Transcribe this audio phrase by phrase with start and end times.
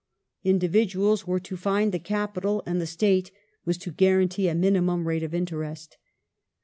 [0.43, 3.29] Individuals were to find the capital, and the State
[3.65, 5.97] was to guarantee a minimum rate of interest.